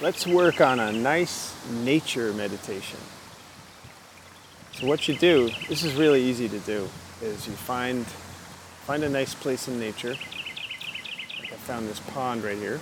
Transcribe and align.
let's 0.00 0.26
work 0.26 0.60
on 0.60 0.80
a 0.80 0.90
nice 0.90 1.54
nature 1.70 2.32
meditation. 2.32 2.98
So 4.72 4.86
what 4.86 5.06
you 5.08 5.14
do, 5.14 5.50
this 5.68 5.84
is 5.84 5.94
really 5.94 6.22
easy 6.22 6.48
to 6.48 6.58
do, 6.60 6.88
is 7.22 7.46
you 7.46 7.52
find 7.52 8.06
find 8.86 9.04
a 9.04 9.08
nice 9.08 9.34
place 9.34 9.68
in 9.68 9.78
nature. 9.78 10.16
Like 11.38 11.52
I 11.52 11.56
found 11.56 11.88
this 11.88 12.00
pond 12.00 12.42
right 12.42 12.56
here. 12.56 12.80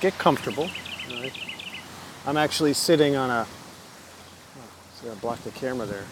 Get 0.00 0.16
comfortable. 0.18 0.70
Right? 1.10 1.32
I'm 2.26 2.38
actually 2.38 2.72
sitting 2.72 3.14
on 3.14 3.30
a. 3.30 3.46
Oh, 3.46 4.68
see, 4.94 5.10
I 5.10 5.14
blocked 5.14 5.44
the 5.44 5.50
camera 5.50 5.86
there. 5.86 6.04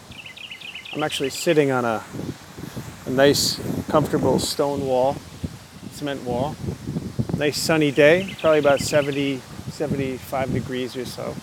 I'm 0.92 1.02
actually 1.02 1.30
sitting 1.30 1.70
on 1.70 1.86
a, 1.86 2.04
a 3.06 3.10
nice, 3.10 3.58
comfortable 3.88 4.38
stone 4.38 4.86
wall, 4.86 5.16
cement 5.92 6.22
wall. 6.24 6.54
Nice 7.42 7.58
sunny 7.58 7.90
day, 7.90 8.36
probably 8.38 8.60
about 8.60 8.78
70, 8.78 9.40
75 9.72 10.52
degrees 10.52 10.96
or 10.96 11.04
so. 11.04 11.34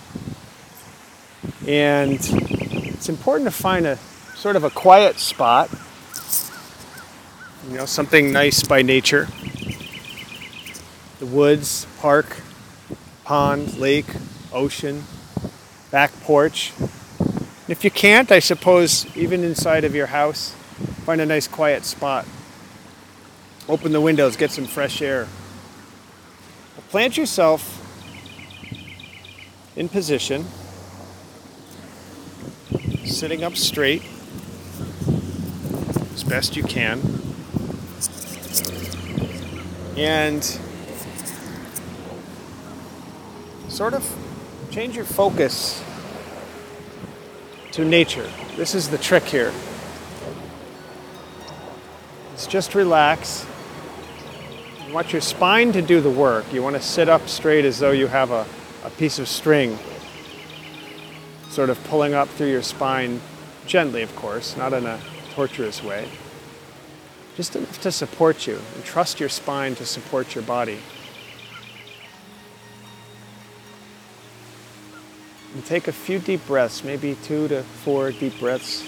And 1.68 2.12
it's 2.14 3.10
important 3.10 3.46
to 3.46 3.50
find 3.50 3.84
a 3.84 3.98
sort 4.34 4.56
of 4.56 4.64
a 4.64 4.70
quiet 4.70 5.18
spot, 5.18 5.68
you 7.68 7.76
know, 7.76 7.84
something 7.84 8.32
nice 8.32 8.62
by 8.62 8.80
nature. 8.80 9.28
The 11.18 11.26
woods, 11.26 11.86
park, 11.98 12.40
pond, 13.24 13.76
lake, 13.76 14.06
ocean, 14.54 15.04
back 15.90 16.18
porch. 16.22 16.72
If 17.68 17.84
you 17.84 17.90
can't, 17.90 18.32
I 18.32 18.38
suppose, 18.38 19.04
even 19.14 19.44
inside 19.44 19.84
of 19.84 19.94
your 19.94 20.06
house, 20.06 20.54
find 21.04 21.20
a 21.20 21.26
nice 21.26 21.46
quiet 21.46 21.84
spot. 21.84 22.26
Open 23.68 23.92
the 23.92 24.00
windows, 24.00 24.36
get 24.36 24.50
some 24.50 24.64
fresh 24.64 25.02
air. 25.02 25.28
Plant 26.90 27.16
yourself 27.16 27.76
in 29.76 29.88
position, 29.88 30.44
sitting 33.04 33.44
up 33.44 33.54
straight 33.54 34.02
as 36.12 36.24
best 36.24 36.56
you 36.56 36.64
can. 36.64 37.00
And 39.96 40.42
sort 43.68 43.94
of 43.94 44.04
change 44.72 44.96
your 44.96 45.04
focus 45.04 45.84
to 47.70 47.84
nature. 47.84 48.28
This 48.56 48.74
is 48.74 48.88
the 48.88 48.98
trick 48.98 49.22
here. 49.26 49.52
It's 52.34 52.48
just 52.48 52.74
relax. 52.74 53.46
You 54.90 54.96
want 54.96 55.12
your 55.12 55.22
spine 55.22 55.70
to 55.74 55.82
do 55.82 56.00
the 56.00 56.10
work. 56.10 56.52
You 56.52 56.64
want 56.64 56.74
to 56.74 56.82
sit 56.82 57.08
up 57.08 57.28
straight 57.28 57.64
as 57.64 57.78
though 57.78 57.92
you 57.92 58.08
have 58.08 58.32
a, 58.32 58.44
a 58.82 58.90
piece 58.90 59.20
of 59.20 59.28
string 59.28 59.78
sort 61.48 61.70
of 61.70 61.80
pulling 61.84 62.12
up 62.12 62.28
through 62.30 62.50
your 62.50 62.62
spine, 62.62 63.20
gently, 63.66 64.02
of 64.02 64.16
course, 64.16 64.56
not 64.56 64.72
in 64.72 64.86
a 64.86 64.98
torturous 65.30 65.80
way. 65.80 66.08
Just 67.36 67.54
enough 67.54 67.80
to 67.82 67.92
support 67.92 68.48
you 68.48 68.60
and 68.74 68.84
trust 68.84 69.20
your 69.20 69.28
spine 69.28 69.76
to 69.76 69.86
support 69.86 70.34
your 70.34 70.42
body. 70.42 70.80
And 75.54 75.64
take 75.64 75.86
a 75.86 75.92
few 75.92 76.18
deep 76.18 76.44
breaths, 76.48 76.82
maybe 76.82 77.16
two 77.22 77.46
to 77.46 77.62
four 77.62 78.10
deep 78.10 78.40
breaths. 78.40 78.84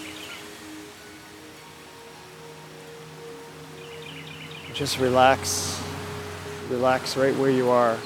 Just 4.74 4.98
relax. 4.98 5.81
Relax 6.72 7.18
right 7.18 7.36
where 7.36 7.50
you 7.50 7.68
are. 7.68 7.98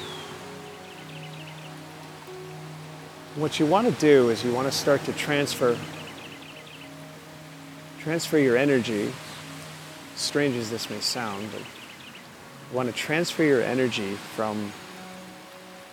What 3.36 3.60
you 3.60 3.64
want 3.64 3.86
to 3.86 3.92
do 4.00 4.28
is 4.30 4.42
you 4.44 4.52
want 4.52 4.66
to 4.66 4.76
start 4.76 5.04
to 5.04 5.12
transfer 5.12 5.78
transfer 8.00 8.38
your 8.38 8.56
energy. 8.56 9.12
Strange 10.16 10.56
as 10.56 10.68
this 10.68 10.90
may 10.90 10.98
sound, 10.98 11.48
but 11.52 11.60
you 11.60 12.76
want 12.76 12.88
to 12.88 12.92
transfer 12.92 13.44
your 13.44 13.62
energy 13.62 14.14
from 14.34 14.72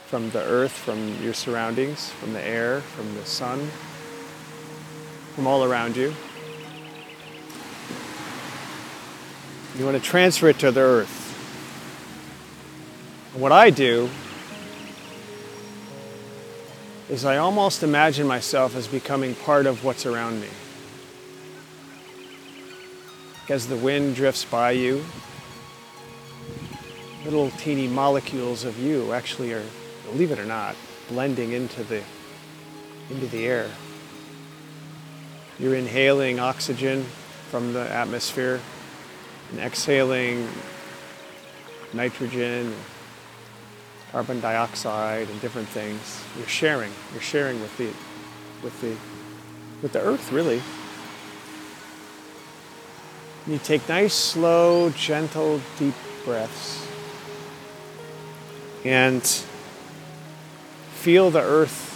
from 0.07 0.31
the 0.31 0.41
earth, 0.41 0.71
from 0.71 1.21
your 1.21 1.35
surroundings, 1.35 2.09
from 2.09 2.33
the 2.33 2.41
air, 2.41 2.81
from 2.81 3.13
the 3.13 3.23
sun, 3.23 3.69
from 5.35 5.45
all 5.45 5.63
around 5.63 5.95
you. 5.95 6.15
You 9.77 9.85
want 9.85 9.95
to 9.95 10.03
transfer 10.03 10.49
it 10.49 10.57
to 10.57 10.71
the 10.71 10.81
earth. 10.81 11.22
And 13.33 13.41
what 13.41 13.51
I 13.51 13.71
do 13.71 14.09
is 17.09 17.25
I 17.25 17.37
almost 17.37 17.81
imagine 17.81 18.27
myself 18.27 18.75
as 18.75 18.87
becoming 18.87 19.33
part 19.33 19.65
of 19.65 19.83
what's 19.83 20.05
around 20.05 20.39
me. 20.39 20.47
As 23.49 23.67
the 23.67 23.75
wind 23.75 24.15
drifts 24.15 24.45
by 24.45 24.71
you, 24.71 25.03
little 27.25 27.49
teeny 27.51 27.87
molecules 27.87 28.63
of 28.65 28.79
you 28.79 29.13
actually 29.13 29.51
are, 29.53 29.63
believe 30.05 30.31
it 30.31 30.39
or 30.39 30.45
not, 30.45 30.75
blending 31.09 31.51
into 31.51 31.83
the, 31.83 32.03
into 33.09 33.27
the 33.27 33.45
air. 33.47 33.69
You're 35.59 35.75
inhaling 35.75 36.39
oxygen 36.39 37.03
from 37.49 37.73
the 37.73 37.89
atmosphere 37.91 38.59
and 39.51 39.59
exhaling 39.59 40.47
nitrogen 41.93 42.73
carbon 44.13 44.39
dioxide 44.39 45.27
and 45.27 45.41
different 45.41 45.67
things. 45.67 46.23
You're 46.37 46.47
sharing. 46.47 46.91
You're 47.11 47.21
sharing 47.21 47.59
with 47.59 47.75
the 47.77 47.89
with 48.61 48.79
the 48.79 48.95
with 49.81 49.91
the 49.91 50.01
earth 50.01 50.31
really. 50.31 50.61
You 53.47 53.57
take 53.57 53.89
nice, 53.89 54.13
slow, 54.13 54.91
gentle, 54.91 55.59
deep 55.77 55.95
breaths. 56.23 56.87
And 58.85 59.23
feel 60.93 61.29
the 61.31 61.41
earth 61.41 61.89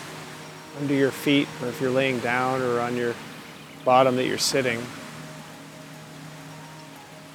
under 0.82 0.94
your 0.94 1.12
feet, 1.12 1.48
or 1.62 1.70
if 1.70 1.80
you're 1.80 1.92
laying 1.92 2.20
down 2.20 2.62
or 2.62 2.80
on 2.80 2.98
your 2.98 3.14
bottom 3.86 4.16
that 4.18 4.26
you're 4.26 4.38
sitting. 4.38 4.82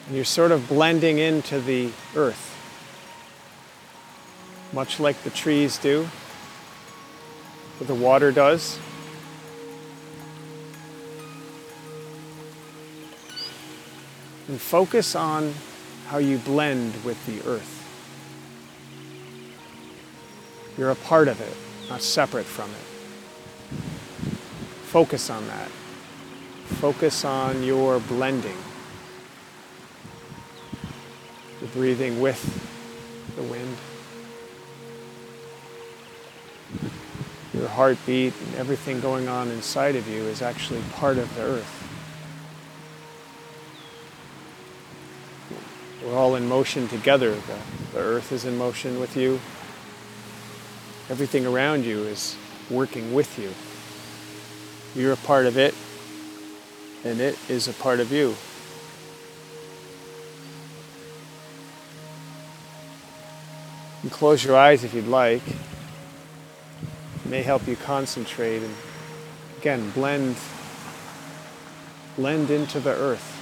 And 0.06 0.16
you're 0.16 0.25
sort 0.25 0.50
of 0.53 0.69
blending 0.69 1.19
into 1.19 1.60
the 1.60 1.93
earth 2.14 2.52
much 4.72 4.99
like 4.99 5.22
the 5.22 5.31
trees 5.31 5.78
do, 5.78 6.09
what 7.78 7.87
the 7.87 7.94
water 7.94 8.33
does. 8.33 8.78
And 14.49 14.61
focus 14.61 15.15
on 15.15 15.55
how 16.09 16.19
you 16.19 16.38
blend 16.38 17.05
with 17.05 17.25
the 17.27 17.41
earth. 17.49 17.78
You're 20.77 20.91
a 20.91 20.97
part 20.97 21.28
of 21.28 21.41
it, 21.41 21.55
not 21.88 22.03
separate 22.03 22.47
from 22.47 22.71
it. 22.71 22.93
Focus 24.87 25.31
on 25.31 25.47
that. 25.47 25.69
Focus 26.81 27.25
on 27.25 27.62
your 27.62 28.00
blending. 28.00 28.56
The 31.61 31.66
breathing 31.69 32.21
with 32.21 32.43
the 33.37 33.43
wind. 33.43 33.77
Your 37.62 37.71
heartbeat 37.71 38.34
and 38.45 38.56
everything 38.56 39.00
going 39.00 39.29
on 39.29 39.49
inside 39.49 39.94
of 39.94 40.09
you 40.09 40.25
is 40.25 40.43
actually 40.43 40.82
part 40.94 41.17
of 41.17 41.32
the 41.37 41.43
earth. 41.43 41.88
We're 46.05 46.17
all 46.17 46.35
in 46.35 46.49
motion 46.49 46.88
together. 46.88 47.32
The, 47.32 47.59
the 47.93 47.99
earth 48.00 48.32
is 48.32 48.44
in 48.44 48.59
motion 48.59 48.99
with 48.99 49.17
you. 49.17 49.35
Everything 51.09 51.47
around 51.47 51.85
you 51.85 52.03
is 52.03 52.37
working 52.69 53.14
with 53.14 53.38
you. 53.38 53.53
You're 55.00 55.12
a 55.12 55.17
part 55.19 55.47
of 55.47 55.56
it, 55.56 55.73
and 57.05 57.20
it 57.20 57.38
is 57.49 57.69
a 57.69 57.73
part 57.75 58.00
of 58.00 58.11
you. 58.11 58.35
You 64.03 64.11
close 64.11 64.44
your 64.44 64.56
eyes 64.56 64.82
if 64.82 64.94
you'd 64.94 65.06
like 65.06 65.43
may 67.32 67.40
help 67.40 67.67
you 67.67 67.75
concentrate 67.76 68.62
and 68.62 68.75
again 69.56 69.90
blend 69.93 70.37
blend 72.14 72.50
into 72.50 72.79
the 72.79 72.90
earth. 72.90 73.40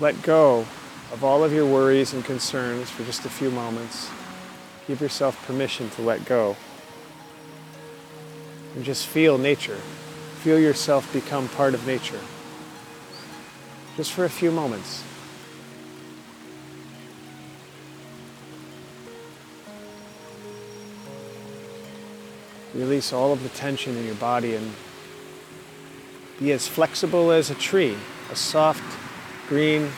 Let 0.00 0.20
go 0.22 0.66
of 1.12 1.22
all 1.22 1.44
of 1.44 1.52
your 1.52 1.64
worries 1.64 2.12
and 2.12 2.24
concerns 2.24 2.90
for 2.90 3.04
just 3.04 3.24
a 3.24 3.28
few 3.28 3.52
moments. 3.52 4.10
Give 4.88 5.00
yourself 5.00 5.40
permission 5.46 5.90
to 5.90 6.02
let 6.02 6.24
go. 6.24 6.56
And 8.74 8.84
just 8.84 9.06
feel 9.06 9.38
nature. 9.38 9.78
Feel 10.42 10.58
yourself 10.58 11.12
become 11.12 11.48
part 11.50 11.72
of 11.72 11.86
nature. 11.86 12.20
Just 13.96 14.10
for 14.10 14.24
a 14.24 14.30
few 14.30 14.50
moments. 14.50 15.04
Release 22.74 23.12
all 23.12 23.32
of 23.32 23.42
the 23.42 23.48
tension 23.50 23.96
in 23.96 24.04
your 24.04 24.14
body 24.16 24.54
and 24.54 24.72
be 26.38 26.52
as 26.52 26.68
flexible 26.68 27.30
as 27.30 27.50
a 27.50 27.54
tree, 27.54 27.96
a 28.30 28.36
soft, 28.36 28.84
green, 29.48 29.90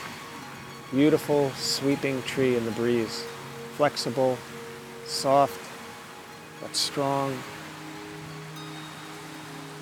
beautiful, 0.91 1.51
sweeping 1.51 2.21
tree 2.23 2.55
in 2.55 2.65
the 2.65 2.71
breeze. 2.71 3.23
Flexible, 3.75 4.37
soft, 5.05 5.59
but 6.61 6.75
strong. 6.75 7.31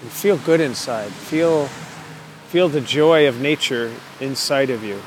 And 0.01 0.11
feel 0.11 0.37
good 0.37 0.59
inside. 0.59 1.11
Feel, 1.11 1.67
feel 2.47 2.69
the 2.69 2.81
joy 2.81 3.27
of 3.27 3.39
nature 3.39 3.93
inside 4.19 4.69
of 4.69 4.83
you. 4.83 5.01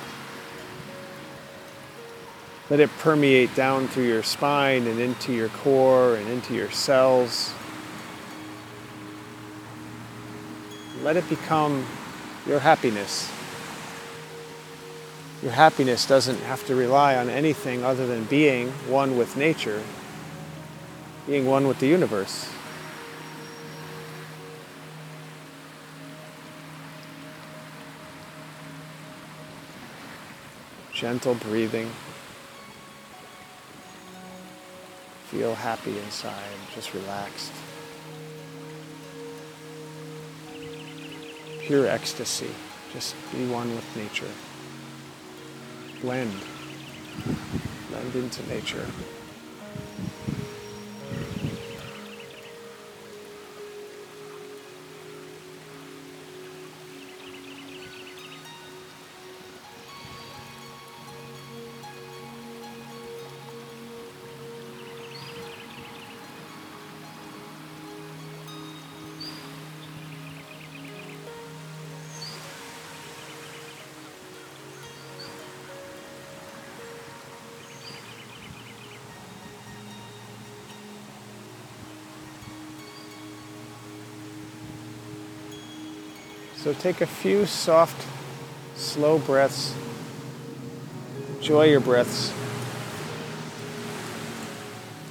Let 2.71 2.81
it 2.81 2.91
permeate 3.01 3.55
down 3.55 3.89
through 3.89 4.07
your 4.07 4.23
spine 4.23 4.87
and 4.87 4.99
into 4.99 5.33
your 5.33 5.49
core 5.49 6.17
and 6.17 6.29
into 6.29 6.55
your 6.55 6.71
cells. 6.71 7.53
Let 11.03 11.17
it 11.17 11.29
become 11.29 11.85
your 12.47 12.61
happiness. 12.61 13.29
Your 15.43 15.51
happiness 15.51 16.07
doesn't 16.07 16.39
have 16.43 16.65
to 16.69 16.77
rely 16.77 17.17
on 17.17 17.29
anything 17.29 17.85
other 17.85 18.07
than 18.07 18.25
being 18.25 18.69
one 18.89 19.17
with 19.17 19.37
nature, 19.37 19.83
being 21.27 21.47
one 21.47 21.67
with 21.67 21.81
the 21.81 21.89
universe. 21.89 22.49
Gentle 30.93 31.35
breathing. 31.35 31.91
Feel 35.33 35.57
happy 35.57 35.99
inside, 35.99 36.55
just 36.77 36.95
relaxed. 36.95 37.51
Pure 41.67 41.87
ecstasy. 41.87 42.51
Just 42.93 43.15
be 43.31 43.47
one 43.47 43.73
with 43.75 43.97
nature. 43.97 44.27
Blend. 46.01 46.35
Blend 47.89 48.15
into 48.17 48.47
nature. 48.49 48.85
So 86.63 86.73
take 86.73 87.01
a 87.01 87.07
few 87.07 87.45
soft, 87.45 88.07
slow 88.77 89.19
breaths. 89.19 89.75
Enjoy 91.39 91.65
your 91.65 91.81
breaths. 91.81 92.33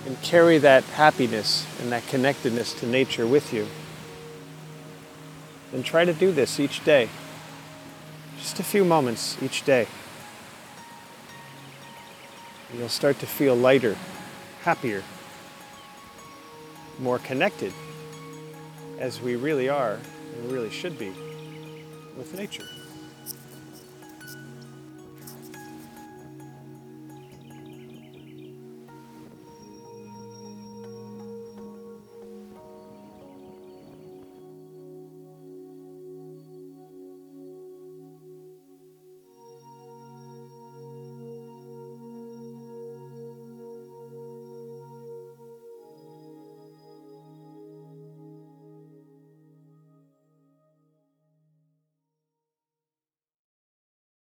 And 0.06 0.22
carry 0.22 0.60
that 0.60 0.86
happiness 0.86 1.68
and 1.82 1.92
that 1.92 2.08
connectedness 2.08 2.74
to 2.76 2.88
nature 2.88 3.28
with 3.28 3.52
you. 3.52 3.68
And 5.74 5.84
try 5.84 6.06
to 6.06 6.14
do 6.14 6.32
this 6.32 6.58
each 6.58 6.86
day. 6.86 7.10
Just 8.38 8.62
a 8.62 8.64
few 8.64 8.86
moments 8.86 9.36
each 9.44 9.64
day. 9.64 9.88
And 12.70 12.80
you'll 12.80 12.88
start 12.88 13.20
to 13.20 13.26
feel 13.26 13.56
lighter, 13.56 13.98
happier, 14.62 15.04
more 16.98 17.20
connected 17.20 17.74
as 19.00 19.20
we 19.20 19.36
really 19.36 19.68
are 19.68 20.00
and 20.38 20.50
really 20.50 20.70
should 20.70 20.98
be 20.98 21.12
with 22.18 22.34
nature. 22.38 22.68